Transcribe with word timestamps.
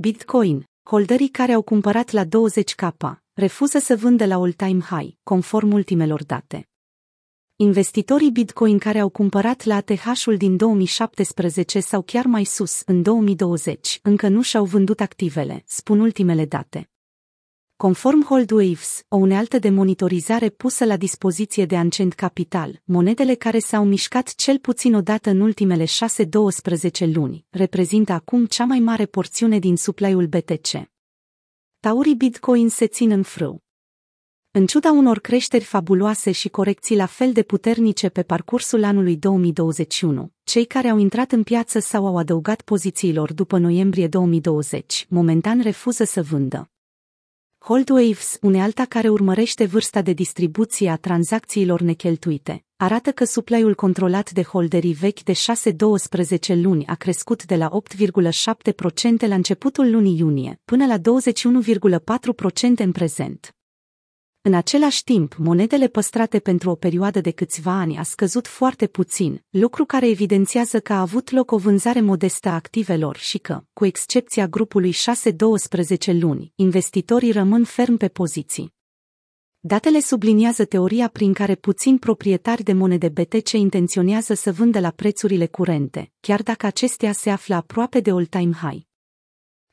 Bitcoin, 0.00 0.64
holderii 0.82 1.28
care 1.28 1.52
au 1.52 1.62
cumpărat 1.62 2.10
la 2.10 2.24
20k, 2.24 2.90
refuză 3.32 3.78
să 3.78 3.96
vândă 3.96 4.26
la 4.26 4.34
all-time 4.34 4.80
high, 4.80 5.14
conform 5.22 5.72
ultimelor 5.72 6.24
date. 6.24 6.68
Investitorii 7.56 8.30
Bitcoin 8.30 8.78
care 8.78 8.98
au 8.98 9.08
cumpărat 9.08 9.64
la 9.64 9.74
ATH-ul 9.74 10.36
din 10.36 10.56
2017 10.56 11.80
sau 11.80 12.02
chiar 12.02 12.24
mai 12.24 12.44
sus, 12.44 12.82
în 12.86 13.02
2020, 13.02 13.98
încă 14.02 14.28
nu 14.28 14.42
și-au 14.42 14.64
vândut 14.64 15.00
activele, 15.00 15.62
spun 15.66 16.00
ultimele 16.00 16.44
date. 16.44 16.90
Conform 17.84 18.24
HoldWaves, 18.24 19.02
o 19.08 19.16
unealtă 19.16 19.58
de 19.58 19.70
monitorizare 19.70 20.48
pusă 20.48 20.84
la 20.84 20.96
dispoziție 20.96 21.66
de 21.66 21.76
Ancient 21.76 22.12
Capital, 22.12 22.80
monedele 22.84 23.34
care 23.34 23.58
s-au 23.58 23.84
mișcat 23.84 24.34
cel 24.34 24.58
puțin 24.58 24.94
o 24.94 25.00
dată 25.00 25.30
în 25.30 25.40
ultimele 25.40 25.84
6-12 25.84 27.12
luni, 27.12 27.46
reprezintă 27.50 28.12
acum 28.12 28.46
cea 28.46 28.64
mai 28.64 28.78
mare 28.78 29.06
porțiune 29.06 29.58
din 29.58 29.76
supply-ul 29.76 30.26
BTC. 30.26 30.90
Taurii 31.80 32.14
Bitcoin 32.14 32.68
se 32.68 32.86
țin 32.86 33.10
în 33.10 33.22
frâu. 33.22 33.62
În 34.50 34.66
ciuda 34.66 34.90
unor 34.90 35.18
creșteri 35.18 35.64
fabuloase 35.64 36.32
și 36.32 36.48
corecții 36.48 36.96
la 36.96 37.06
fel 37.06 37.32
de 37.32 37.42
puternice 37.42 38.08
pe 38.08 38.22
parcursul 38.22 38.84
anului 38.84 39.16
2021, 39.16 40.32
cei 40.44 40.64
care 40.64 40.88
au 40.88 40.98
intrat 40.98 41.32
în 41.32 41.42
piață 41.42 41.78
sau 41.78 42.06
au 42.06 42.16
adăugat 42.16 42.62
pozițiilor 42.62 43.32
după 43.32 43.58
noiembrie 43.58 44.08
2020, 44.08 45.06
momentan 45.08 45.60
refuză 45.60 46.04
să 46.04 46.22
vândă. 46.22 46.70
Holdwaves, 47.58 48.38
unealta 48.40 48.84
care 48.84 49.08
urmărește 49.08 49.64
vârsta 49.64 50.02
de 50.02 50.12
distribuție 50.12 50.90
a 50.90 50.96
tranzacțiilor 50.96 51.80
necheltuite, 51.80 52.64
arată 52.76 53.12
că 53.12 53.24
supply-ul 53.24 53.74
controlat 53.74 54.30
de 54.30 54.42
holderii 54.42 54.92
vechi 54.92 55.22
de 55.22 55.32
6-12 55.32 55.36
luni 56.62 56.86
a 56.86 56.94
crescut 56.94 57.44
de 57.44 57.56
la 57.56 57.70
8,7% 57.96 59.28
la 59.28 59.34
începutul 59.34 59.90
lunii 59.90 60.18
iunie 60.18 60.60
până 60.64 60.86
la 60.86 60.98
21,4% 60.98 61.02
în 62.76 62.92
prezent. 62.92 63.57
În 64.42 64.54
același 64.54 65.04
timp, 65.04 65.34
monedele 65.38 65.88
păstrate 65.88 66.38
pentru 66.38 66.70
o 66.70 66.74
perioadă 66.74 67.20
de 67.20 67.30
câțiva 67.30 67.72
ani 67.72 67.98
a 67.98 68.02
scăzut 68.02 68.46
foarte 68.46 68.86
puțin, 68.86 69.44
lucru 69.50 69.84
care 69.84 70.08
evidențiază 70.08 70.80
că 70.80 70.92
a 70.92 71.00
avut 71.00 71.30
loc 71.30 71.50
o 71.50 71.56
vânzare 71.56 72.00
modestă 72.00 72.48
a 72.48 72.54
activelor 72.54 73.16
și 73.16 73.38
că, 73.38 73.60
cu 73.72 73.84
excepția 73.84 74.46
grupului 74.46 74.92
6-12 74.92 74.96
luni, 76.20 76.52
investitorii 76.54 77.32
rămân 77.32 77.64
ferm 77.64 77.96
pe 77.96 78.08
poziții. 78.08 78.76
Datele 79.60 80.00
subliniază 80.00 80.64
teoria 80.64 81.08
prin 81.08 81.32
care 81.32 81.54
puțini 81.54 81.98
proprietari 81.98 82.62
de 82.62 82.72
monede 82.72 83.08
BTC 83.08 83.50
intenționează 83.50 84.34
să 84.34 84.52
vândă 84.52 84.80
la 84.80 84.90
prețurile 84.90 85.46
curente, 85.46 86.12
chiar 86.20 86.42
dacă 86.42 86.66
acestea 86.66 87.12
se 87.12 87.30
află 87.30 87.54
aproape 87.54 88.00
de 88.00 88.10
all-time 88.10 88.52
high. 88.52 88.87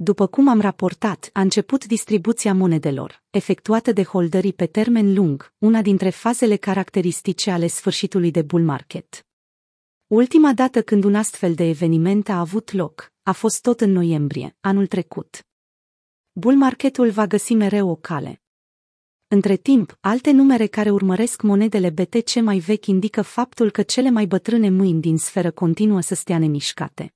După 0.00 0.26
cum 0.26 0.48
am 0.48 0.60
raportat, 0.60 1.30
a 1.32 1.40
început 1.40 1.84
distribuția 1.84 2.54
monedelor, 2.54 3.22
efectuată 3.30 3.92
de 3.92 4.02
holderii 4.02 4.52
pe 4.52 4.66
termen 4.66 5.14
lung, 5.14 5.52
una 5.58 5.82
dintre 5.82 6.10
fazele 6.10 6.56
caracteristice 6.56 7.50
ale 7.50 7.66
sfârșitului 7.66 8.30
de 8.30 8.42
bull 8.42 8.64
market. 8.64 9.26
Ultima 10.06 10.52
dată 10.52 10.82
când 10.82 11.04
un 11.04 11.14
astfel 11.14 11.54
de 11.54 11.64
eveniment 11.64 12.28
a 12.28 12.38
avut 12.38 12.72
loc, 12.72 13.12
a 13.22 13.32
fost 13.32 13.62
tot 13.62 13.80
în 13.80 13.90
noiembrie, 13.90 14.56
anul 14.60 14.86
trecut. 14.86 15.46
Bull 16.32 16.56
marketul 16.56 17.10
va 17.10 17.26
găsi 17.26 17.54
mereu 17.54 17.88
o 17.88 17.96
cale. 17.96 18.42
Între 19.28 19.56
timp, 19.56 19.96
alte 20.00 20.30
numere 20.30 20.66
care 20.66 20.90
urmăresc 20.90 21.42
monedele 21.42 21.90
BTC 21.90 22.34
mai 22.34 22.58
vechi 22.58 22.86
indică 22.86 23.22
faptul 23.22 23.70
că 23.70 23.82
cele 23.82 24.10
mai 24.10 24.26
bătrâne 24.26 24.70
mâini 24.70 25.00
din 25.00 25.18
sferă 25.18 25.50
continuă 25.50 26.00
să 26.00 26.14
stea 26.14 26.38
nemișcate. 26.38 27.12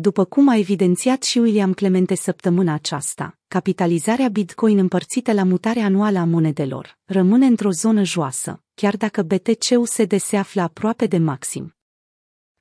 După 0.00 0.24
cum 0.24 0.48
a 0.48 0.56
evidențiat 0.56 1.22
și 1.22 1.38
William 1.38 1.74
Clemente 1.74 2.14
săptămâna 2.14 2.72
aceasta, 2.72 3.38
capitalizarea 3.48 4.28
Bitcoin 4.28 4.78
împărțită 4.78 5.32
la 5.32 5.42
mutarea 5.42 5.84
anuală 5.84 6.18
a 6.18 6.24
monedelor 6.24 6.98
rămâne 7.04 7.46
într-o 7.46 7.70
zonă 7.70 8.02
joasă, 8.02 8.62
chiar 8.74 8.96
dacă 8.96 9.22
BTC-USD 9.22 10.20
se 10.20 10.36
află 10.36 10.62
aproape 10.62 11.06
de 11.06 11.18
maxim. 11.18 11.76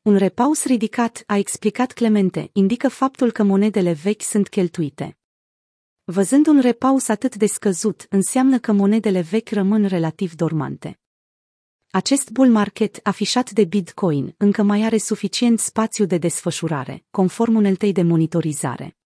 Un 0.01 0.16
repaus 0.16 0.66
ridicat, 0.66 1.23
a 1.25 1.38
explicat 1.38 1.91
Clemente, 1.91 2.50
indică 2.53 2.88
faptul 2.88 3.31
că 3.31 3.44
monedele 3.44 3.91
vechi 3.91 4.21
sunt 4.21 4.50
cheltuite. 4.50 5.17
Văzând 6.03 6.47
un 6.47 6.59
repaus 6.59 7.07
atât 7.07 7.35
de 7.35 7.45
scăzut, 7.45 8.06
înseamnă 8.09 8.59
că 8.59 8.71
monedele 8.71 9.21
vechi 9.21 9.50
rămân 9.50 9.85
relativ 9.85 10.33
dormante. 10.35 11.00
Acest 11.91 12.29
bull 12.29 12.50
market 12.50 13.00
afișat 13.03 13.51
de 13.51 13.63
Bitcoin 13.63 14.33
încă 14.38 14.63
mai 14.63 14.83
are 14.83 14.97
suficient 14.97 15.59
spațiu 15.59 16.05
de 16.05 16.17
desfășurare, 16.17 17.03
conform 17.11 17.55
uneltei 17.55 17.91
de 17.91 18.01
monitorizare. 18.01 18.98